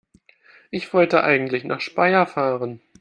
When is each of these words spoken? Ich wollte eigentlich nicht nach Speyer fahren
Ich 0.71 0.95
wollte 0.95 1.23
eigentlich 1.23 1.61
nicht 1.63 1.69
nach 1.69 1.79
Speyer 1.79 2.25
fahren 2.25 2.81